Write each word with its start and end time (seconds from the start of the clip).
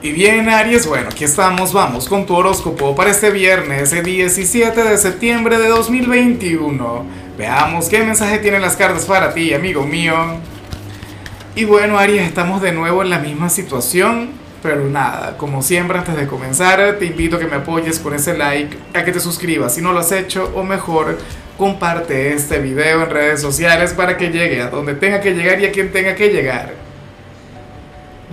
Y 0.00 0.12
bien, 0.12 0.48
Aries, 0.48 0.86
bueno, 0.86 1.08
aquí 1.10 1.24
estamos, 1.24 1.72
vamos 1.72 2.08
con 2.08 2.24
tu 2.24 2.36
horóscopo 2.36 2.94
para 2.94 3.10
este 3.10 3.32
viernes, 3.32 3.92
el 3.92 4.04
17 4.04 4.84
de 4.84 4.96
septiembre 4.96 5.58
de 5.58 5.66
2021. 5.66 7.04
Veamos 7.36 7.88
qué 7.88 8.04
mensaje 8.04 8.38
tienen 8.38 8.62
las 8.62 8.76
cartas 8.76 9.06
para 9.06 9.34
ti, 9.34 9.52
amigo 9.52 9.84
mío. 9.84 10.14
Y 11.56 11.64
bueno, 11.64 11.98
Aries, 11.98 12.22
estamos 12.22 12.62
de 12.62 12.70
nuevo 12.70 13.02
en 13.02 13.10
la 13.10 13.18
misma 13.18 13.48
situación, 13.48 14.30
pero 14.62 14.84
nada, 14.84 15.36
como 15.36 15.62
siempre 15.62 15.98
antes 15.98 16.14
de 16.14 16.28
comenzar, 16.28 16.94
te 17.00 17.06
invito 17.06 17.34
a 17.34 17.40
que 17.40 17.46
me 17.46 17.56
apoyes 17.56 17.98
con 17.98 18.14
ese 18.14 18.38
like, 18.38 18.78
a 18.94 19.04
que 19.04 19.10
te 19.10 19.18
suscribas 19.18 19.74
si 19.74 19.82
no 19.82 19.92
lo 19.92 19.98
has 19.98 20.12
hecho, 20.12 20.52
o 20.54 20.62
mejor, 20.62 21.18
comparte 21.56 22.34
este 22.34 22.60
video 22.60 23.02
en 23.02 23.10
redes 23.10 23.40
sociales 23.40 23.94
para 23.94 24.16
que 24.16 24.28
llegue 24.28 24.62
a 24.62 24.70
donde 24.70 24.94
tenga 24.94 25.20
que 25.20 25.34
llegar 25.34 25.60
y 25.60 25.66
a 25.66 25.72
quien 25.72 25.90
tenga 25.90 26.14
que 26.14 26.28
llegar. 26.28 26.74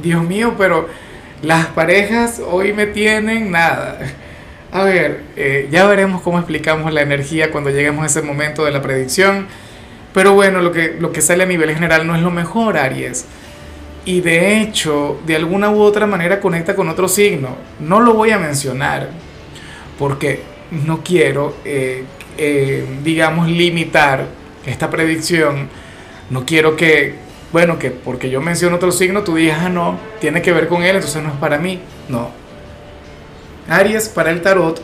Dios 0.04 0.24
mío, 0.24 0.54
pero... 0.60 1.05
Las 1.46 1.68
parejas 1.68 2.42
hoy 2.44 2.74
me 2.74 2.88
tienen 2.88 3.52
nada. 3.52 4.00
A 4.72 4.84
ver, 4.84 5.22
eh, 5.36 5.68
ya 5.70 5.86
veremos 5.86 6.24
cómo 6.24 6.40
explicamos 6.40 6.92
la 6.92 7.04
energía 7.04 7.52
cuando 7.52 7.70
lleguemos 7.70 8.02
a 8.02 8.08
ese 8.08 8.24
momento 8.24 8.66
de 8.66 8.72
la 8.72 8.82
predicción. 8.82 9.46
Pero 10.12 10.34
bueno, 10.34 10.64
lo 10.64 10.72
que, 10.72 10.96
lo 11.00 11.12
que 11.12 11.22
sale 11.22 11.44
a 11.44 11.46
nivel 11.46 11.72
general 11.72 12.08
no 12.08 12.16
es 12.16 12.24
lo 12.24 12.32
mejor, 12.32 12.80
Aries. 12.80 13.28
Y 14.06 14.22
de 14.22 14.60
hecho, 14.60 15.20
de 15.28 15.36
alguna 15.36 15.70
u 15.70 15.82
otra 15.82 16.08
manera 16.08 16.40
conecta 16.40 16.76
con 16.76 16.90
otro 16.90 17.08
signo. 17.08 17.58
No 17.80 18.00
lo 18.00 18.16
voy 18.16 18.32
a 18.32 18.40
mencionar 18.40 19.12
porque 20.00 20.42
no 20.72 21.04
quiero, 21.04 21.58
eh, 21.64 22.06
eh, 22.40 22.88
digamos, 23.04 23.48
limitar 23.48 24.26
esta 24.66 24.90
predicción. 24.90 25.70
No 26.32 26.44
quiero 26.44 26.76
que, 26.76 27.14
bueno, 27.52 27.80
que 27.80 27.92
porque 27.92 28.30
yo 28.30 28.42
menciono 28.42 28.76
otro 28.76 28.92
signo, 28.92 29.24
tú 29.24 29.36
digas, 29.36 29.60
ah, 29.64 29.70
no, 29.70 29.98
tiene 30.20 30.42
que 30.42 30.52
ver 30.52 30.68
con 30.68 30.84
él, 30.84 30.96
entonces 30.96 31.22
no 31.24 31.30
es 31.30 31.36
para 31.36 31.58
mí. 31.58 31.80
No. 32.10 32.30
Aries, 33.70 34.10
para 34.10 34.32
el 34.32 34.42
tarot, 34.42 34.82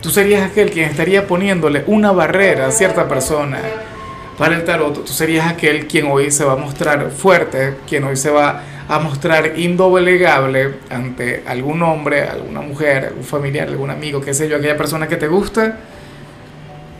tú 0.00 0.10
serías 0.10 0.50
aquel 0.50 0.70
quien 0.70 0.88
estaría 0.88 1.26
poniéndole 1.26 1.84
una 1.86 2.12
barrera 2.12 2.66
a 2.66 2.70
cierta 2.70 3.08
persona. 3.08 3.60
Para 4.36 4.56
el 4.56 4.64
tarot, 4.64 5.04
tú 5.04 5.12
serías 5.12 5.46
aquel 5.46 5.86
quien 5.86 6.06
hoy 6.06 6.30
se 6.30 6.44
va 6.44 6.54
a 6.54 6.56
mostrar 6.56 7.10
fuerte, 7.10 7.76
quien 7.86 8.04
hoy 8.04 8.16
se 8.16 8.30
va 8.30 8.62
a 8.88 8.98
mostrar 8.98 9.58
indoblegable 9.58 10.74
ante 10.90 11.42
algún 11.46 11.82
hombre, 11.82 12.24
alguna 12.24 12.60
mujer, 12.60 13.06
algún 13.06 13.24
familiar, 13.24 13.68
algún 13.68 13.90
amigo, 13.90 14.20
qué 14.20 14.34
sé 14.34 14.48
yo, 14.48 14.56
aquella 14.56 14.76
persona 14.76 15.08
que 15.08 15.16
te 15.16 15.28
gusta. 15.28 15.78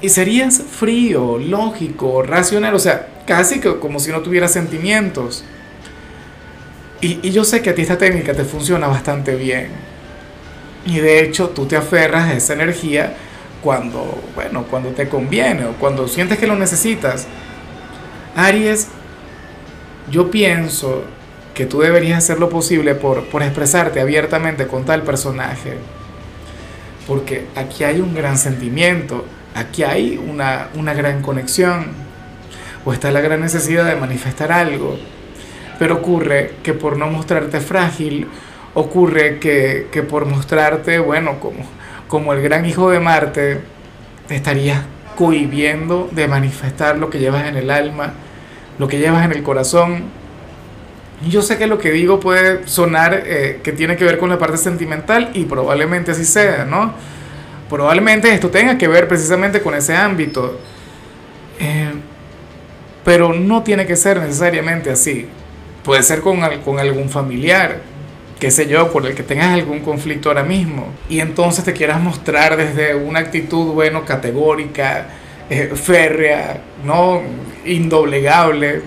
Y 0.04 0.10
serías 0.10 0.60
frío, 0.60 1.38
lógico, 1.38 2.22
racional, 2.22 2.74
o 2.74 2.78
sea, 2.78 3.08
casi 3.26 3.58
que 3.58 3.78
como 3.78 3.98
si 3.98 4.10
no 4.10 4.20
tuviera 4.20 4.48
sentimientos. 4.48 5.46
Y, 7.00 7.20
y, 7.26 7.30
yo 7.30 7.42
sé 7.42 7.62
que 7.62 7.70
a 7.70 7.74
ti 7.74 7.80
esta 7.80 7.96
técnica 7.96 8.34
te 8.34 8.44
funciona 8.44 8.86
bastante 8.86 9.34
bien. 9.34 9.68
Y 10.84 10.98
de 10.98 11.20
hecho 11.24 11.48
tú 11.48 11.64
te 11.64 11.76
aferras 11.76 12.28
a 12.28 12.34
esa 12.34 12.52
energía 12.52 13.14
cuando, 13.62 14.22
bueno, 14.34 14.66
cuando 14.68 14.90
te 14.90 15.08
conviene 15.08 15.64
o 15.64 15.72
cuando 15.76 16.06
sientes 16.06 16.36
que 16.36 16.46
lo 16.46 16.56
necesitas. 16.56 17.26
Aries, 18.36 18.88
yo 20.10 20.30
pienso 20.30 21.04
que 21.54 21.64
tú 21.64 21.80
deberías 21.80 22.18
hacer 22.18 22.38
lo 22.38 22.50
posible 22.50 22.94
por, 22.94 23.24
por 23.30 23.42
expresarte 23.42 24.02
abiertamente 24.02 24.66
con 24.66 24.84
tal 24.84 25.00
personaje. 25.02 25.78
Porque 27.06 27.46
aquí 27.56 27.84
hay 27.84 28.00
un 28.00 28.14
gran 28.14 28.36
sentimiento, 28.36 29.24
aquí 29.54 29.82
hay 29.82 30.16
una, 30.16 30.68
una 30.74 30.94
gran 30.94 31.22
conexión 31.22 31.86
o 32.84 32.92
está 32.92 33.10
la 33.10 33.20
gran 33.20 33.40
necesidad 33.40 33.84
de 33.86 33.96
manifestar 33.96 34.52
algo. 34.52 34.98
Pero 35.78 35.96
ocurre 35.96 36.54
que 36.62 36.74
por 36.74 36.96
no 36.96 37.06
mostrarte 37.08 37.60
frágil, 37.60 38.28
ocurre 38.74 39.38
que, 39.38 39.88
que 39.90 40.02
por 40.02 40.26
mostrarte, 40.26 40.98
bueno, 40.98 41.40
como, 41.40 41.64
como 42.08 42.32
el 42.32 42.42
gran 42.42 42.66
hijo 42.66 42.90
de 42.90 43.00
Marte, 43.00 43.60
te 44.28 44.36
estarías 44.36 44.82
cohibiendo 45.16 46.08
de 46.12 46.28
manifestar 46.28 46.98
lo 46.98 47.10
que 47.10 47.18
llevas 47.18 47.46
en 47.46 47.56
el 47.56 47.70
alma, 47.70 48.12
lo 48.78 48.88
que 48.88 48.98
llevas 48.98 49.24
en 49.24 49.32
el 49.32 49.42
corazón. 49.42 50.04
Yo 51.28 51.42
sé 51.42 51.56
que 51.56 51.66
lo 51.66 51.78
que 51.78 51.92
digo 51.92 52.20
puede 52.20 52.66
sonar 52.66 53.22
eh, 53.24 53.60
que 53.62 53.72
tiene 53.72 53.96
que 53.96 54.04
ver 54.04 54.18
con 54.18 54.28
la 54.28 54.38
parte 54.38 54.58
sentimental 54.58 55.30
y 55.34 55.44
probablemente 55.44 56.10
así 56.10 56.24
sea, 56.24 56.64
¿no? 56.64 56.92
Probablemente 57.74 58.32
esto 58.32 58.50
tenga 58.50 58.78
que 58.78 58.86
ver 58.86 59.08
precisamente 59.08 59.60
con 59.60 59.74
ese 59.74 59.96
ámbito. 59.96 60.60
Eh, 61.58 61.90
pero 63.04 63.32
no 63.32 63.64
tiene 63.64 63.84
que 63.84 63.96
ser 63.96 64.20
necesariamente 64.20 64.90
así. 64.90 65.26
Puede 65.82 66.04
ser 66.04 66.20
con, 66.20 66.38
con 66.64 66.78
algún 66.78 67.10
familiar, 67.10 67.80
qué 68.38 68.52
sé 68.52 68.68
yo, 68.68 68.92
por 68.92 69.04
el 69.04 69.16
que 69.16 69.24
tengas 69.24 69.54
algún 69.54 69.80
conflicto 69.80 70.28
ahora 70.28 70.44
mismo. 70.44 70.86
Y 71.08 71.18
entonces 71.18 71.64
te 71.64 71.72
quieras 71.72 72.00
mostrar 72.00 72.56
desde 72.56 72.94
una 72.94 73.18
actitud, 73.18 73.72
bueno, 73.72 74.04
categórica, 74.04 75.08
eh, 75.50 75.72
férrea, 75.74 76.60
¿no? 76.84 77.22
Indoblegable, 77.64 78.82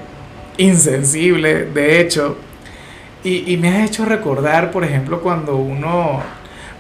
insensible, 0.55 1.65
de 1.65 1.99
hecho. 1.99 2.37
Y, 3.21 3.51
y, 3.51 3.57
me 3.57 3.67
has 3.67 3.89
hecho 3.89 4.05
recordar, 4.05 4.71
por 4.71 4.85
ejemplo, 4.85 5.19
cuando 5.19 5.57
uno, 5.57 6.23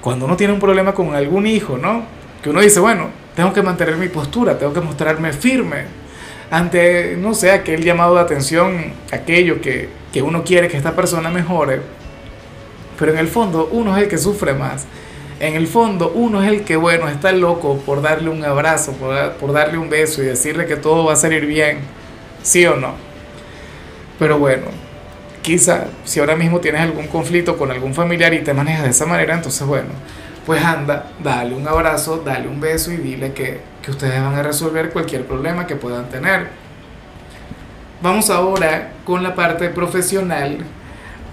cuando 0.07 0.23
uno 0.23 0.37
tiene 0.37 0.53
un 0.53 0.59
problema 0.61 0.93
con 0.93 1.13
algún 1.13 1.45
hijo, 1.45 1.77
¿no? 1.77 2.05
Que 2.41 2.49
uno 2.49 2.61
dice, 2.61 2.79
bueno, 2.79 3.09
tengo 3.35 3.51
que 3.51 3.61
mantener 3.61 3.97
mi 3.97 4.07
postura, 4.07 4.57
tengo 4.57 4.71
que 4.71 4.79
mostrarme 4.79 5.33
firme 5.33 5.83
ante, 6.49 7.17
no 7.17 7.33
sé, 7.33 7.51
aquel 7.51 7.83
llamado 7.83 8.15
de 8.15 8.21
atención, 8.21 8.93
aquello 9.11 9.59
que, 9.59 9.89
que 10.13 10.21
uno 10.21 10.45
quiere 10.45 10.69
que 10.69 10.77
esta 10.77 10.95
persona 10.95 11.29
mejore, 11.29 11.81
pero 12.97 13.11
en 13.11 13.17
el 13.17 13.27
fondo 13.27 13.67
uno 13.73 13.97
es 13.97 14.03
el 14.03 14.07
que 14.07 14.17
sufre 14.17 14.53
más. 14.53 14.85
En 15.41 15.55
el 15.55 15.67
fondo 15.67 16.13
uno 16.15 16.41
es 16.41 16.47
el 16.53 16.61
que, 16.63 16.77
bueno, 16.77 17.09
está 17.09 17.33
loco 17.33 17.77
por 17.85 18.01
darle 18.01 18.29
un 18.29 18.45
abrazo, 18.45 18.93
por, 18.93 19.33
por 19.33 19.51
darle 19.51 19.77
un 19.77 19.89
beso 19.89 20.23
y 20.23 20.27
decirle 20.27 20.67
que 20.67 20.77
todo 20.77 21.03
va 21.03 21.11
a 21.11 21.17
salir 21.17 21.45
bien, 21.45 21.79
sí 22.43 22.65
o 22.65 22.77
no. 22.77 22.93
Pero 24.17 24.39
bueno, 24.39 24.67
quizá 25.47 25.85
si 26.03 26.19
ahora 26.19 26.35
mismo 26.35 26.59
tienes 26.59 26.81
algún 26.81 27.07
conflicto 27.07 27.57
con 27.57 27.71
algún 27.71 27.93
familiar 27.93 28.33
y 28.33 28.39
te 28.39 28.53
manejas 28.53 28.83
de 28.83 28.89
esa 28.89 29.05
manera, 29.05 29.33
entonces 29.33 29.65
bueno, 29.65 29.87
pues 30.45 30.61
anda, 30.61 31.11
dale 31.23 31.55
un 31.55 31.65
abrazo, 31.65 32.17
dale 32.17 32.49
un 32.49 32.59
beso 32.59 32.91
y 32.91 32.97
dile 32.97 33.31
que, 33.31 33.61
que 33.81 33.91
ustedes 33.91 34.21
van 34.21 34.35
a 34.35 34.43
resolver 34.43 34.89
cualquier 34.89 35.23
problema 35.23 35.65
que 35.65 35.77
puedan 35.77 36.09
tener. 36.09 36.49
Vamos 38.01 38.29
ahora 38.29 38.89
con 39.05 39.23
la 39.23 39.35
parte 39.35 39.69
profesional. 39.69 40.57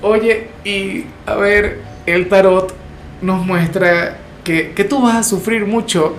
Oye, 0.01 0.47
y 0.63 1.07
a 1.27 1.35
ver, 1.35 1.81
el 2.07 2.29
tarot 2.29 2.73
nos 3.21 3.45
muestra 3.45 4.19
que, 4.45 4.71
que 4.75 4.85
tú 4.85 5.03
vas 5.03 5.17
a 5.17 5.23
sufrir 5.25 5.67
mucho, 5.67 6.15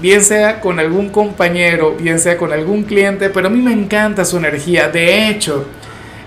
bien 0.00 0.20
sea 0.20 0.60
con 0.60 0.80
algún 0.80 1.10
compañero, 1.10 1.94
bien 1.94 2.18
sea 2.18 2.36
con 2.36 2.52
algún 2.52 2.82
cliente, 2.82 3.30
pero 3.30 3.46
a 3.46 3.50
mí 3.50 3.60
me 3.60 3.72
encanta 3.72 4.24
su 4.24 4.36
energía. 4.36 4.88
De 4.88 5.28
hecho, 5.28 5.66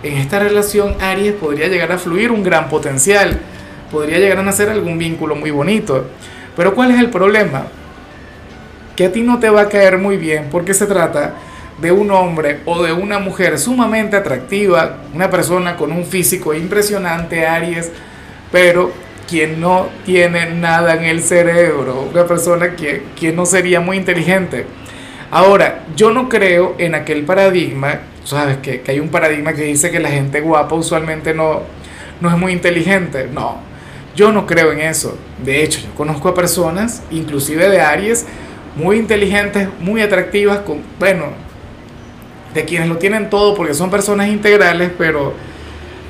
en 0.04 0.18
esta 0.18 0.40
relación 0.40 0.96
Aries 1.02 1.34
podría 1.34 1.68
llegar 1.68 1.92
a 1.92 1.98
fluir 1.98 2.32
un 2.32 2.44
gran 2.44 2.70
potencial 2.70 3.40
podría 3.90 4.20
llegar 4.20 4.40
a 4.40 4.44
nacer 4.44 4.70
algún 4.70 4.98
vínculo 4.98 5.36
muy 5.36 5.52
bonito. 5.52 6.06
Pero 6.56 6.74
¿cuál 6.74 6.92
es 6.92 7.00
el 7.00 7.10
problema? 7.10 7.66
Que 8.96 9.06
a 9.06 9.12
ti 9.12 9.22
no 9.22 9.40
te 9.40 9.50
va 9.50 9.62
a 9.62 9.70
caer 9.70 9.98
muy 9.98 10.18
bien 10.18 10.48
porque 10.52 10.74
se 10.74 10.86
trata 10.86 11.34
de 11.82 11.92
un 11.92 12.12
hombre 12.12 12.60
o 12.66 12.84
de 12.84 12.92
una 12.92 13.20
mujer 13.20 13.58
sumamente 13.58 14.18
atractiva, 14.18 14.98
una 15.14 15.30
persona 15.30 15.78
con 15.78 15.92
un 15.92 16.06
físico 16.06 16.54
impresionante, 16.54 17.48
Aries, 17.48 17.92
pero 18.52 18.92
quien 19.30 19.62
no 19.62 19.88
tiene 20.06 20.50
nada 20.50 20.96
en 20.96 21.04
el 21.04 21.22
cerebro, 21.22 22.10
una 22.12 22.26
persona 22.26 22.76
que, 22.76 23.04
que 23.18 23.32
no 23.32 23.46
sería 23.46 23.80
muy 23.80 23.96
inteligente. 23.96 24.66
Ahora, 25.32 25.86
yo 25.96 26.12
no 26.12 26.28
creo 26.28 26.76
en 26.80 26.96
aquel 26.96 27.24
paradigma, 27.24 28.00
sabes 28.30 28.58
que, 28.58 28.82
que 28.82 28.92
hay 28.92 29.00
un 29.00 29.10
paradigma 29.10 29.54
que 29.54 29.64
dice 29.64 29.90
que 29.90 30.00
la 30.00 30.10
gente 30.10 30.42
guapa 30.42 30.76
usualmente 30.76 31.34
no, 31.34 31.62
no 32.22 32.30
es 32.30 32.38
muy 32.38 32.52
inteligente. 32.52 33.28
No, 33.32 33.58
yo 34.16 34.32
no 34.32 34.46
creo 34.46 34.72
en 34.72 34.82
eso. 34.82 35.18
De 35.44 35.64
hecho, 35.64 35.80
yo 35.80 35.94
conozco 35.96 36.30
a 36.30 36.34
personas, 36.34 37.02
inclusive 37.10 37.70
de 37.70 37.82
Aries, 37.82 38.26
muy 38.76 38.98
inteligentes, 38.98 39.68
muy 39.80 40.02
atractivas, 40.02 40.60
con, 40.60 40.82
bueno, 41.00 41.26
de 42.54 42.66
quienes 42.66 42.88
lo 42.88 42.98
tienen 42.98 43.30
todo 43.30 43.56
porque 43.56 43.74
son 43.74 43.90
personas 43.90 44.28
integrales, 44.28 44.92
pero, 44.98 45.34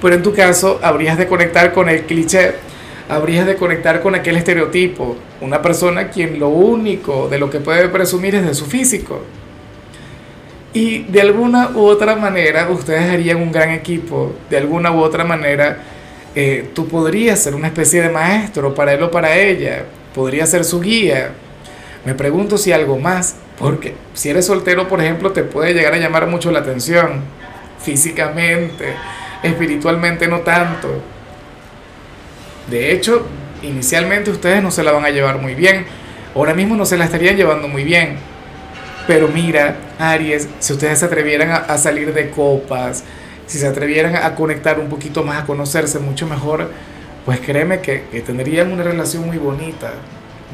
pero 0.01 0.15
en 0.15 0.23
tu 0.23 0.33
caso 0.33 0.79
habrías 0.81 1.17
de 1.17 1.27
conectar 1.27 1.71
con 1.73 1.89
el 1.89 2.03
cliché, 2.03 2.55
habrías 3.07 3.45
de 3.45 3.55
conectar 3.55 4.01
con 4.01 4.15
aquel 4.15 4.35
estereotipo, 4.35 5.17
una 5.41 5.61
persona 5.61 6.09
quien 6.09 6.39
lo 6.39 6.49
único 6.49 7.27
de 7.29 7.39
lo 7.39 7.49
que 7.49 7.59
puede 7.59 7.87
presumir 7.89 8.35
es 8.35 8.45
de 8.45 8.53
su 8.53 8.65
físico. 8.65 9.21
Y 10.73 10.99
de 11.03 11.21
alguna 11.21 11.71
u 11.73 11.81
otra 11.85 12.15
manera 12.15 12.69
ustedes 12.69 13.11
harían 13.11 13.37
un 13.37 13.51
gran 13.51 13.71
equipo, 13.71 14.35
de 14.49 14.57
alguna 14.57 14.91
u 14.91 14.99
otra 14.99 15.23
manera 15.23 15.79
eh, 16.35 16.69
tú 16.75 16.87
podrías 16.87 17.39
ser 17.39 17.55
una 17.55 17.67
especie 17.67 18.01
de 18.01 18.09
maestro 18.09 18.75
para 18.75 18.93
él 18.93 19.01
o 19.01 19.09
para 19.09 19.35
ella, 19.35 19.85
podría 20.13 20.45
ser 20.45 20.63
su 20.63 20.79
guía. 20.79 21.31
Me 22.05 22.13
pregunto 22.13 22.57
si 22.57 22.71
algo 22.71 22.99
más, 22.99 23.35
porque 23.57 23.95
si 24.13 24.29
eres 24.29 24.45
soltero, 24.45 24.87
por 24.87 25.01
ejemplo, 25.01 25.31
te 25.31 25.43
puede 25.43 25.73
llegar 25.73 25.93
a 25.93 25.97
llamar 25.97 26.27
mucho 26.27 26.51
la 26.51 26.59
atención, 26.59 27.23
físicamente, 27.79 28.93
espiritualmente 29.41 30.27
no 30.27 30.41
tanto. 30.41 30.87
De 32.69 32.91
hecho, 32.91 33.25
inicialmente 33.63 34.29
ustedes 34.29 34.61
no 34.61 34.69
se 34.69 34.83
la 34.83 34.91
van 34.91 35.05
a 35.05 35.09
llevar 35.09 35.41
muy 35.41 35.55
bien. 35.55 35.85
Ahora 36.35 36.53
mismo 36.53 36.75
no 36.75 36.85
se 36.85 36.97
la 36.97 37.05
estarían 37.05 37.35
llevando 37.35 37.67
muy 37.67 37.83
bien. 37.83 38.17
Pero 39.09 39.27
mira, 39.27 39.75
Aries, 39.97 40.47
si 40.59 40.71
ustedes 40.71 40.99
se 40.99 41.05
atrevieran 41.05 41.63
a, 41.67 41.77
salir 41.79 42.13
de 42.13 42.29
copas, 42.29 43.03
si 43.47 43.57
se 43.57 43.65
atrevieran 43.65 44.15
a 44.15 44.35
conectar 44.35 44.79
un 44.79 44.87
poquito 44.87 45.23
más, 45.23 45.41
a 45.41 45.45
conocerse 45.47 45.97
mucho 45.97 46.27
mejor, 46.27 46.69
pues 47.25 47.39
créeme 47.39 47.79
que, 47.79 48.03
que 48.11 48.21
tendrían 48.21 48.71
una 48.71 48.83
relación 48.83 49.25
muy 49.25 49.39
bonita. 49.39 49.93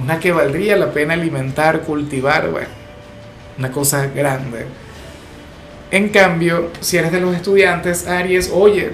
Una 0.02 0.22
que 0.22 0.32
valdría 0.32 0.78
la 0.78 0.94
pena 0.94 1.16
alimentar, 1.16 1.82
cultivar, 1.82 2.50
bueno, 2.50 2.70
una 3.58 3.72
cosa 3.74 4.08
grande. 4.08 4.68
En 5.92 6.08
cambio, 6.08 6.70
si 6.80 6.96
eres 6.96 7.12
de 7.12 7.20
los 7.20 7.36
estudiantes, 7.36 8.08
Aries, 8.08 8.50
oye, 8.54 8.92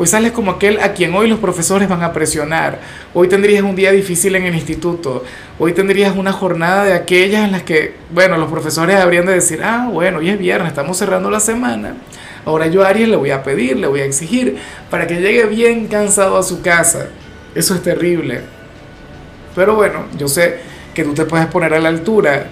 Hoy 0.00 0.06
sales 0.06 0.32
como 0.32 0.52
aquel 0.52 0.80
a 0.80 0.94
quien 0.94 1.12
hoy 1.12 1.28
los 1.28 1.40
profesores 1.40 1.86
van 1.86 2.02
a 2.02 2.14
presionar. 2.14 2.80
Hoy 3.12 3.28
tendrías 3.28 3.62
un 3.62 3.76
día 3.76 3.92
difícil 3.92 4.34
en 4.34 4.46
el 4.46 4.54
instituto. 4.54 5.24
Hoy 5.58 5.74
tendrías 5.74 6.16
una 6.16 6.32
jornada 6.32 6.84
de 6.86 6.94
aquellas 6.94 7.44
en 7.44 7.52
las 7.52 7.64
que, 7.64 7.96
bueno, 8.08 8.38
los 8.38 8.50
profesores 8.50 8.96
habrían 8.96 9.26
de 9.26 9.34
decir, 9.34 9.60
ah, 9.62 9.90
bueno, 9.92 10.20
hoy 10.20 10.30
es 10.30 10.38
viernes, 10.38 10.68
estamos 10.68 10.96
cerrando 10.96 11.30
la 11.30 11.38
semana. 11.38 11.96
Ahora 12.46 12.66
yo 12.68 12.82
a 12.82 12.88
Aries 12.88 13.10
le 13.10 13.16
voy 13.16 13.30
a 13.30 13.42
pedir, 13.42 13.76
le 13.76 13.88
voy 13.88 14.00
a 14.00 14.06
exigir 14.06 14.56
para 14.88 15.06
que 15.06 15.20
llegue 15.20 15.44
bien 15.44 15.86
cansado 15.86 16.38
a 16.38 16.42
su 16.42 16.62
casa. 16.62 17.08
Eso 17.54 17.74
es 17.74 17.82
terrible. 17.82 18.40
Pero 19.54 19.74
bueno, 19.74 20.06
yo 20.16 20.28
sé 20.28 20.60
que 20.94 21.04
tú 21.04 21.12
te 21.12 21.26
puedes 21.26 21.46
poner 21.48 21.74
a 21.74 21.78
la 21.78 21.90
altura. 21.90 22.46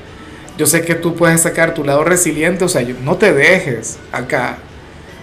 Yo 0.58 0.66
sé 0.66 0.82
que 0.82 0.96
tú 0.96 1.14
puedes 1.14 1.40
sacar 1.40 1.72
tu 1.72 1.82
lado 1.82 2.04
resiliente. 2.04 2.66
O 2.66 2.68
sea, 2.68 2.84
no 3.02 3.16
te 3.16 3.32
dejes 3.32 3.98
acá. 4.12 4.58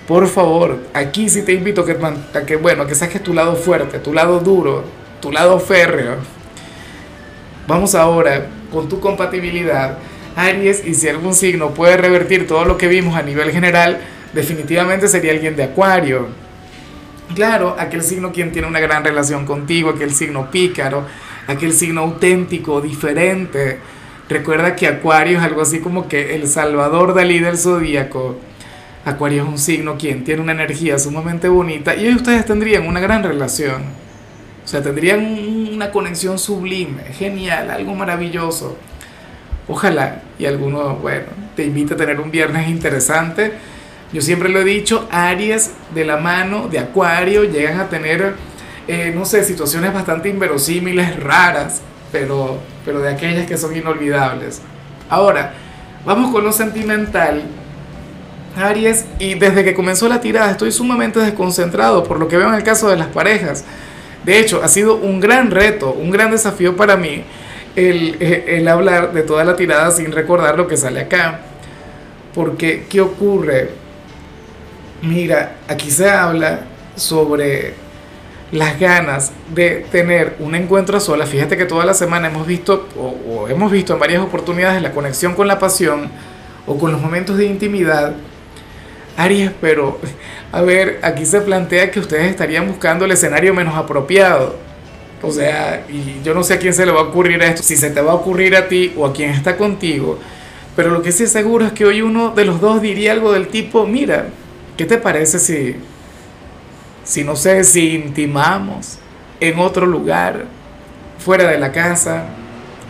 Por 0.08 0.28
favor, 0.28 0.78
aquí 0.94 1.30
sí 1.30 1.42
te 1.42 1.54
invito 1.54 1.84
que, 1.84 1.94
a 1.94 2.46
que, 2.46 2.58
bueno, 2.58 2.86
que 2.86 2.94
saques 2.94 3.24
tu 3.24 3.34
lado 3.34 3.56
fuerte, 3.56 3.98
tu 3.98 4.14
lado 4.14 4.40
duro, 4.40 4.84
tu 5.20 5.32
lado 5.32 5.60
férreo. 5.60 6.18
Vamos 7.68 7.96
ahora 7.96 8.46
con 8.72 8.88
tu 8.88 9.00
compatibilidad, 9.00 9.98
Aries, 10.36 10.86
y 10.86 10.94
si 10.94 11.10
algún 11.10 11.34
signo 11.34 11.72
puede 11.72 11.98
revertir 11.98 12.46
todo 12.46 12.66
lo 12.66 12.78
que 12.78 12.88
vimos 12.88 13.18
a 13.18 13.24
nivel 13.24 13.52
general, 13.52 14.00
definitivamente 14.34 15.08
sería 15.08 15.32
alguien 15.32 15.56
de 15.56 15.64
Acuario. 15.64 16.28
Claro, 17.34 17.76
aquel 17.80 18.04
signo 18.04 18.32
quien 18.32 18.52
tiene 18.52 18.68
una 18.68 18.80
gran 18.80 19.04
relación 19.04 19.48
contigo, 19.48 19.90
aquel 19.90 20.12
signo 20.12 20.52
pícaro, 20.52 21.06
aquel 21.48 21.74
signo 21.74 22.02
auténtico, 22.02 22.80
diferente. 22.80 23.80
Recuerda 24.30 24.76
que 24.76 24.88
Acuario 24.88 25.40
es 25.40 25.44
algo 25.44 25.62
así 25.62 25.80
como 25.80 26.08
que 26.08 26.36
el 26.36 26.48
Salvador 26.48 27.16
Dalí 27.16 27.40
del 27.40 27.58
zodíaco 27.58 28.38
Acuario 29.06 29.44
es 29.44 29.50
un 29.50 29.60
signo 29.60 29.98
quien 30.00 30.24
tiene 30.24 30.42
una 30.42 30.54
energía 30.54 30.98
sumamente 30.98 31.48
bonita 31.48 31.96
y 31.96 32.10
ustedes 32.10 32.44
tendrían 32.44 32.88
una 32.88 33.00
gran 33.00 33.22
relación. 33.22 33.84
O 34.64 34.68
sea, 34.68 34.82
tendrían 34.82 35.20
una 35.72 35.92
conexión 35.92 36.40
sublime, 36.40 37.04
genial, 37.14 37.70
algo 37.70 37.94
maravilloso. 37.94 38.76
Ojalá 39.68 40.24
y 40.40 40.48
alguno, 40.48 40.96
bueno, 40.96 41.28
te 41.56 41.66
invite 41.66 41.94
a 41.94 41.98
tener 41.98 42.20
un 42.20 42.32
viernes 42.32 42.68
interesante. 42.68 43.54
Yo 44.12 44.22
siempre 44.22 44.50
lo 44.50 44.60
he 44.62 44.64
dicho, 44.64 45.08
Aries 45.12 45.72
de 45.94 46.04
la 46.04 46.18
mano 46.18 46.68
de 46.68 46.80
Acuario 46.80 47.44
llegan 47.44 47.80
a 47.80 47.90
tener, 47.90 48.34
eh, 48.88 49.12
no 49.14 49.26
sé, 49.26 49.44
situaciones 49.44 49.94
bastante 49.94 50.30
inverosímiles, 50.30 51.20
raras, 51.22 51.82
pero, 52.12 52.58
pero 52.84 53.02
de 53.02 53.10
aquellas 53.10 53.46
que 53.46 53.58
son 53.58 53.76
inolvidables. 53.76 54.62
Ahora, 55.12 55.54
vamos 56.06 56.32
con 56.32 56.44
lo 56.44 56.52
sentimental 56.52 57.44
Aries, 58.56 59.06
y 59.20 59.36
desde 59.36 59.64
que 59.64 59.74
comenzó 59.74 60.08
la 60.08 60.22
tirada 60.22 60.52
estoy 60.52 60.72
sumamente 60.72 61.20
desconcentrado 61.20 62.04
por 62.04 62.20
lo 62.20 62.28
que 62.28 62.38
veo 62.38 62.48
en 62.48 62.56
el 62.56 62.64
caso 62.64 62.90
de 62.90 62.96
las 62.96 63.08
parejas. 63.08 63.66
De 64.24 64.40
hecho, 64.40 64.62
ha 64.64 64.68
sido 64.68 64.96
un 64.96 65.20
gran 65.20 65.52
reto, 65.52 65.92
un 65.92 66.10
gran 66.10 66.32
desafío 66.32 66.76
para 66.76 66.98
mí 66.98 67.24
el, 67.76 68.18
el 68.22 68.68
hablar 68.68 69.14
de 69.14 69.22
toda 69.22 69.44
la 69.44 69.56
tirada 69.56 69.92
sin 69.92 70.12
recordar 70.12 70.58
lo 70.58 70.68
que 70.68 70.78
sale 70.78 71.02
acá. 71.02 71.42
Porque, 72.34 72.86
¿qué 72.90 73.02
ocurre? 73.02 73.70
Mira, 75.02 75.56
aquí 75.68 75.92
se 75.92 76.10
habla 76.10 76.62
sobre 76.96 77.74
las 78.52 78.80
ganas 78.80 79.32
de 79.54 79.86
tener 79.92 80.36
un 80.40 80.56
encuentro 80.56 80.98
a 80.98 81.00
solas. 81.00 81.30
Fíjate 81.30 81.58
que 81.58 81.66
toda 81.66 81.86
la 81.86 81.94
semana 81.94 82.28
hemos 82.28 82.48
visto, 82.48 82.88
o 82.98 83.48
hemos 83.48 83.72
visto 83.72 83.94
en 83.94 84.00
varias 84.00 84.22
oportunidades, 84.22 84.82
la 84.82 84.92
conexión 84.92 85.36
con 85.36 85.48
la 85.48 85.60
pasión 85.60 86.10
o 86.66 86.78
con 86.78 86.92
los 86.92 87.02
momentos 87.02 87.38
de 87.38 87.46
intimidad 87.46 88.14
Aries, 89.18 89.52
pero 89.62 90.00
a 90.52 90.62
ver, 90.62 91.00
aquí 91.04 91.26
se 91.26 91.42
plantea 91.42 91.92
que 91.92 92.00
ustedes 92.00 92.30
estarían 92.30 92.68
buscando 92.68 93.06
el 93.06 93.12
escenario 93.12 93.54
menos 93.54 93.76
apropiado. 93.76 94.56
O 95.22 95.32
sea, 95.32 95.86
y 95.90 96.22
yo 96.24 96.34
no 96.34 96.44
sé 96.44 96.56
a 96.56 96.60
quién 96.60 96.74
se 96.74 96.86
le 96.86 96.92
va 96.92 97.00
a 97.02 97.04
ocurrir 97.04 97.42
esto, 97.42 97.64
si 97.64 97.76
se 97.78 97.90
te 97.90 98.02
va 98.02 98.12
a 98.12 98.16
ocurrir 98.16 98.56
a 98.56 98.68
ti 98.68 98.94
o 98.98 99.06
a 99.06 99.14
quien 99.14 99.32
está 99.32 99.58
contigo, 99.58 100.20
pero 100.76 100.92
lo 100.92 101.02
que 101.02 101.12
sí 101.12 101.26
seguro 101.26 101.66
es 101.66 101.72
que 101.72 101.86
hoy 101.86 102.02
uno 102.02 102.32
de 102.32 102.46
los 102.46 102.60
dos 102.60 102.82
diría 102.82 103.14
algo 103.14 103.32
del 103.32 103.48
tipo, 103.48 103.88
mira, 103.88 104.28
¿qué 104.78 104.86
te 104.86 104.98
parece 104.98 105.40
si, 105.40 105.78
si 107.04 107.24
no 107.24 107.36
sé, 107.36 107.64
si 107.64 107.96
intimamos 107.96 109.00
en 109.40 109.60
otro 109.60 109.86
lugar, 109.86 110.46
fuera 111.18 111.50
de 111.50 111.58
la 111.58 111.72
casa, 111.72 112.26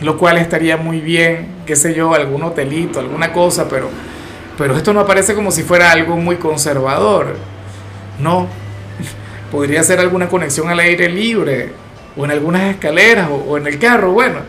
lo 0.02 0.18
cual 0.18 0.36
estaría 0.36 0.76
muy 0.76 1.00
bien, 1.00 1.48
qué 1.64 1.76
sé 1.76 1.94
yo, 1.94 2.12
algún 2.12 2.42
hotelito, 2.42 3.00
alguna 3.00 3.32
cosa, 3.32 3.68
pero 3.68 3.88
pero 4.56 4.76
esto 4.76 4.92
no 4.92 5.00
aparece 5.00 5.34
como 5.34 5.50
si 5.50 5.62
fuera 5.62 5.92
algo 5.92 6.16
muy 6.16 6.36
conservador. 6.36 7.36
No. 8.18 8.48
Podría 9.50 9.82
ser 9.82 10.00
alguna 10.00 10.28
conexión 10.28 10.68
al 10.68 10.80
aire 10.80 11.08
libre, 11.08 11.70
o 12.16 12.24
en 12.24 12.30
algunas 12.30 12.62
escaleras, 12.74 13.28
o, 13.30 13.56
en 13.56 13.66
el 13.66 13.78
carro, 13.78 14.12
bueno. 14.12 14.40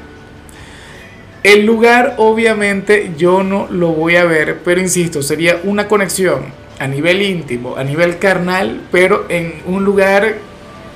El 1.44 1.66
lugar 1.66 2.16
obviamente 2.18 3.14
yo 3.18 3.44
no 3.44 3.68
lo 3.70 3.90
voy 3.90 4.16
a 4.16 4.26
ver, 4.26 4.60
pero 4.66 4.82
insisto, 4.82 5.22
sería 5.22 5.62
una 5.64 5.88
conexión 5.88 6.46
a 6.80 6.88
nivel 6.88 7.22
íntimo, 7.22 7.78
a 7.78 7.84
nivel 7.84 8.18
carnal, 8.18 8.82
pero 8.92 9.26
en 9.30 9.62
un 9.66 9.84
lugar 9.84 10.38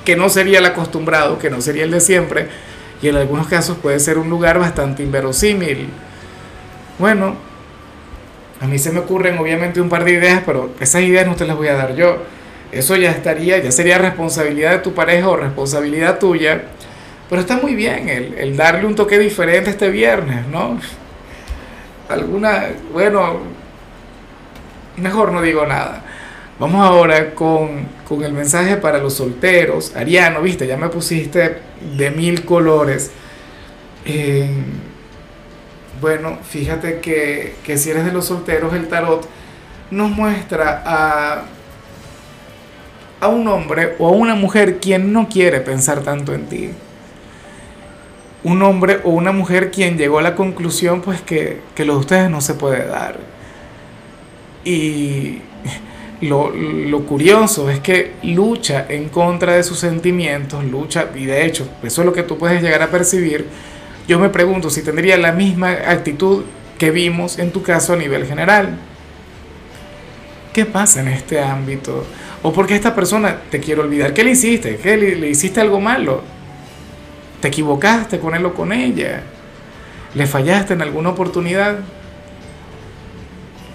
que 0.04 0.16
no 0.16 0.28
sería 0.28 0.58
el 0.58 0.66
acostumbrado, 0.66 1.38
que 1.38 1.48
no 1.48 1.60
sería 1.60 1.84
el 1.84 1.90
de 1.90 2.00
siempre, 2.00 2.48
y 3.00 3.08
en 3.08 3.16
algunos 3.16 3.46
casos 3.46 3.76
puede 3.78 4.00
ser 4.00 4.18
un 4.18 4.28
lugar 4.28 4.58
bastante 4.58 5.02
inverosímil. 5.02 5.88
Bueno, 6.98 7.36
a 8.62 8.66
mí 8.66 8.78
se 8.78 8.92
me 8.92 9.00
ocurren 9.00 9.36
obviamente 9.38 9.80
un 9.80 9.88
par 9.88 10.04
de 10.04 10.12
ideas, 10.12 10.42
pero 10.46 10.70
esas 10.78 11.02
ideas 11.02 11.26
no 11.26 11.34
te 11.34 11.44
las 11.44 11.56
voy 11.56 11.66
a 11.66 11.74
dar 11.74 11.96
yo. 11.96 12.18
Eso 12.70 12.94
ya 12.94 13.10
estaría, 13.10 13.58
ya 13.58 13.72
sería 13.72 13.98
responsabilidad 13.98 14.70
de 14.70 14.78
tu 14.78 14.94
pareja 14.94 15.28
o 15.28 15.36
responsabilidad 15.36 16.20
tuya. 16.20 16.62
Pero 17.28 17.40
está 17.40 17.56
muy 17.56 17.74
bien 17.74 18.08
el, 18.08 18.56
darle 18.56 18.86
un 18.86 18.94
toque 18.94 19.18
diferente 19.18 19.70
este 19.70 19.90
viernes, 19.90 20.46
¿no? 20.46 20.78
Alguna, 22.08 22.66
bueno, 22.92 23.40
mejor 24.96 25.32
no 25.32 25.42
digo 25.42 25.66
nada. 25.66 26.04
Vamos 26.60 26.86
ahora 26.86 27.34
con, 27.34 27.88
con, 28.06 28.22
el 28.22 28.32
mensaje 28.32 28.76
para 28.76 28.98
los 28.98 29.14
solteros. 29.14 29.96
Ariano, 29.96 30.40
viste, 30.40 30.68
ya 30.68 30.76
me 30.76 30.88
pusiste 30.88 31.58
de 31.96 32.10
mil 32.12 32.44
colores. 32.44 33.10
Eh, 34.04 34.48
bueno, 36.02 36.38
fíjate 36.42 36.98
que, 36.98 37.54
si 37.78 37.90
eres 37.90 38.04
de 38.04 38.10
los 38.10 38.26
solteros, 38.26 38.74
el 38.74 38.88
tarot 38.88 39.24
nos 39.92 40.10
muestra 40.10 40.82
a, 40.84 41.44
a 43.20 43.28
un 43.28 43.46
hombre 43.46 43.94
o 44.00 44.08
a 44.08 44.10
una 44.10 44.34
mujer 44.34 44.80
quien 44.80 45.12
no 45.12 45.28
quiere 45.28 45.60
pensar 45.60 46.00
tanto 46.00 46.34
en 46.34 46.46
ti. 46.46 46.70
Un 48.42 48.62
hombre 48.62 48.98
o 49.04 49.10
una 49.10 49.30
mujer 49.30 49.70
quien 49.70 49.96
llegó 49.96 50.18
a 50.18 50.22
la 50.22 50.34
conclusión 50.34 51.02
pues 51.02 51.20
que, 51.20 51.60
que 51.76 51.84
lo 51.84 51.94
de 51.94 52.00
ustedes 52.00 52.30
no 52.30 52.40
se 52.40 52.54
puede 52.54 52.84
dar. 52.84 53.20
Y 54.64 55.38
lo, 56.20 56.50
lo, 56.50 57.06
curioso 57.06 57.70
es 57.70 57.78
que 57.78 58.14
lucha 58.24 58.86
en 58.88 59.08
contra 59.08 59.52
de 59.52 59.62
sus 59.62 59.78
sentimientos, 59.78 60.64
lucha, 60.64 61.10
y 61.14 61.26
de 61.26 61.46
hecho, 61.46 61.68
eso 61.84 62.02
es 62.02 62.06
lo 62.06 62.12
que 62.12 62.24
tú 62.24 62.38
puedes 62.38 62.60
llegar 62.60 62.82
a 62.82 62.90
percibir, 62.90 63.46
yo 64.08 64.18
me 64.18 64.28
pregunto 64.28 64.70
si 64.70 64.82
tendría 64.82 65.16
la 65.16 65.32
misma 65.32 65.70
actitud 65.70 66.44
que 66.78 66.90
vimos 66.90 67.38
en 67.38 67.52
tu 67.52 67.62
caso 67.62 67.92
a 67.92 67.96
nivel 67.96 68.26
general. 68.26 68.76
¿Qué 70.52 70.66
pasa 70.66 71.00
en 71.00 71.08
este 71.08 71.40
ámbito? 71.40 72.04
¿O 72.42 72.52
por 72.52 72.66
qué 72.66 72.74
esta 72.74 72.94
persona 72.94 73.38
te 73.50 73.60
quiere 73.60 73.80
olvidar? 73.80 74.12
¿Qué 74.12 74.24
le 74.24 74.32
hiciste? 74.32 74.76
¿Qué 74.76 74.96
le, 74.96 75.28
hiciste 75.28 75.60
algo 75.60 75.80
malo? 75.80 76.22
¿Te 77.40 77.48
equivocaste 77.48 78.18
con 78.18 78.34
él 78.34 78.44
o 78.44 78.52
con 78.52 78.72
ella? 78.72 79.22
¿Le 80.14 80.26
fallaste 80.26 80.74
en 80.74 80.82
alguna 80.82 81.10
oportunidad? 81.10 81.78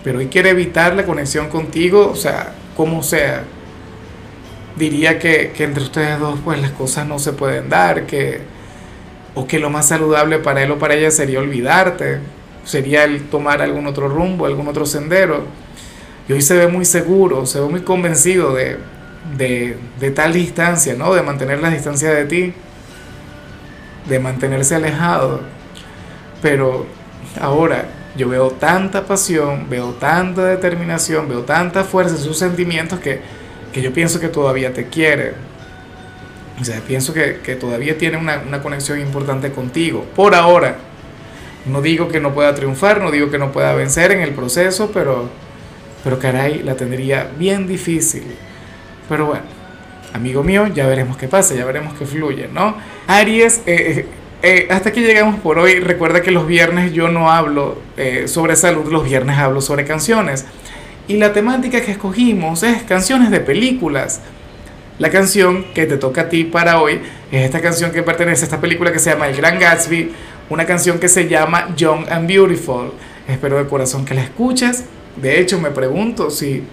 Pero 0.04 0.20
hoy 0.20 0.28
quiere 0.28 0.50
evitar 0.50 0.96
la 0.96 1.06
conexión 1.06 1.50
contigo, 1.50 2.10
o 2.12 2.16
sea, 2.16 2.54
como 2.76 3.02
sea. 3.02 3.44
Diría 4.76 5.18
que, 5.18 5.52
que 5.56 5.64
entre 5.64 5.84
ustedes 5.84 6.20
dos 6.20 6.40
pues 6.44 6.62
las 6.62 6.72
cosas 6.72 7.08
no 7.08 7.18
se 7.18 7.34
pueden 7.34 7.70
dar, 7.70 8.06
que, 8.06 8.42
o 9.38 9.46
que 9.46 9.60
lo 9.60 9.70
más 9.70 9.88
saludable 9.88 10.40
para 10.40 10.64
él 10.64 10.72
o 10.72 10.80
para 10.80 10.96
ella 10.96 11.12
sería 11.12 11.40
olvidarte, 11.40 12.18
sería 12.66 13.04
el 13.04 13.30
tomar 13.30 13.62
algún 13.62 13.86
otro 13.86 14.10
rumbo, 14.10 14.48
algún 14.48 14.68
otro 14.68 14.88
sendero. 14.88 15.44
Y 16.28 16.34
hoy 16.34 16.42
se 16.42 16.58
ve 16.58 16.68
muy 16.68 16.86
seguro, 16.86 17.46
se 17.46 17.60
ve 17.60 17.68
muy 17.68 17.82
convencido 17.82 18.56
de, 18.56 18.78
de, 19.38 19.78
de 20.00 20.10
tal 20.10 20.34
distancia, 20.34 20.96
¿no? 20.96 21.14
De 21.14 21.22
mantener 21.22 21.62
la 21.62 21.70
distancia 21.70 22.12
de 22.12 22.26
ti, 22.26 22.54
de 24.10 24.20
mantenerse 24.20 24.74
alejado. 24.74 25.42
Pero 26.42 26.88
ahora 27.40 27.90
yo 28.16 28.30
veo 28.30 28.50
tanta 28.50 29.06
pasión, 29.06 29.70
veo 29.70 29.92
tanta 29.92 30.46
determinación, 30.46 31.30
veo 31.30 31.42
tanta 31.42 31.84
fuerza 31.84 32.16
en 32.16 32.22
sus 32.22 32.40
sentimientos 32.40 33.00
que, 33.00 33.22
que 33.72 33.84
yo 33.84 33.94
pienso 33.94 34.20
que 34.20 34.30
todavía 34.30 34.74
te 34.74 34.88
quiere. 34.88 35.36
O 36.60 36.64
sea, 36.64 36.82
pienso 36.82 37.14
que, 37.14 37.40
que 37.44 37.56
todavía 37.56 37.98
tiene 37.98 38.18
una, 38.18 38.42
una 38.48 38.62
conexión 38.62 39.00
importante 39.00 39.52
contigo. 39.52 40.06
Por 40.16 40.36
ahora. 40.36 40.78
No 41.68 41.82
digo 41.82 42.08
que 42.08 42.22
no 42.22 42.34
pueda 42.34 42.56
triunfar, 42.56 43.02
no 43.02 43.12
digo 43.12 43.30
que 43.30 43.38
no 43.38 43.52
pueda 43.52 43.74
vencer 43.76 44.14
en 44.14 44.22
el 44.22 44.32
proceso, 44.32 44.90
pero, 44.94 45.30
pero 46.04 46.18
caray, 46.18 46.64
la 46.64 46.76
tendría 46.76 47.30
bien 47.38 47.68
difícil. 47.68 48.24
Pero 49.10 49.26
bueno, 49.26 49.44
amigo 50.14 50.44
mío, 50.44 50.68
ya 50.68 50.88
veremos 50.88 51.18
qué 51.18 51.28
pasa, 51.28 51.56
ya 51.56 51.66
veremos 51.66 51.94
qué 51.98 52.06
fluye, 52.06 52.48
¿no? 52.48 52.78
Aries, 53.08 53.64
eh, 53.66 54.06
eh, 54.42 54.68
hasta 54.70 54.90
aquí 54.90 55.02
llegamos 55.02 55.40
por 55.42 55.60
hoy. 55.60 55.80
Recuerda 55.80 56.22
que 56.22 56.32
los 56.32 56.48
viernes 56.48 56.94
yo 56.94 57.10
no 57.10 57.32
hablo 57.32 57.82
eh, 57.98 58.28
sobre 58.28 58.56
salud, 58.56 58.92
los 58.92 59.04
viernes 59.04 59.38
hablo 59.38 59.62
sobre 59.62 59.84
canciones. 59.84 60.46
Y 61.08 61.18
la 61.18 61.34
temática 61.34 61.82
que 61.82 61.92
escogimos 61.92 62.64
es 62.64 62.84
canciones 62.84 63.32
de 63.32 63.40
películas. 63.40 64.22
La 65.00 65.12
canción 65.12 65.66
que 65.76 65.86
te 65.86 65.98
toca 65.98 66.22
a 66.22 66.30
ti 66.30 66.44
para 66.44 66.82
hoy 66.82 67.00
es 67.32 67.46
esta 67.46 67.62
canción 67.62 67.92
que 67.92 68.02
pertenece 68.02 68.42
a 68.42 68.46
esta 68.46 68.60
película 68.60 68.92
que 68.92 68.98
se 68.98 69.12
llama 69.12 69.28
El 69.28 69.36
Gran 69.36 69.60
Gatsby, 69.60 70.12
una 70.50 70.66
canción 70.66 70.98
que 70.98 71.08
se 71.08 71.28
llama 71.28 71.76
Young 71.76 72.08
and 72.10 72.28
Beautiful. 72.28 72.94
Espero 73.28 73.60
de 73.60 73.70
corazón 73.70 74.06
que 74.06 74.16
la 74.16 74.24
escuches. 74.24 74.86
De 75.16 75.40
hecho, 75.40 75.60
me 75.60 75.70
pregunto 75.70 76.32
si, 76.32 76.64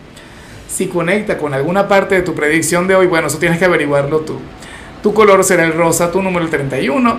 si 0.67 0.87
conecta 0.87 1.37
con 1.37 1.53
alguna 1.53 1.87
parte 1.87 2.15
de 2.15 2.23
tu 2.23 2.35
predicción 2.35 2.89
de 2.89 2.95
hoy. 2.95 3.09
Bueno, 3.09 3.27
eso 3.27 3.37
tienes 3.37 3.59
que 3.59 3.67
averiguarlo 3.67 4.21
tú. 4.21 4.39
Tu 5.03 5.13
color 5.13 5.45
será 5.45 5.67
el 5.67 5.75
rosa, 5.75 6.11
tu 6.11 6.23
número 6.23 6.47
el 6.47 6.51
31. 6.51 7.19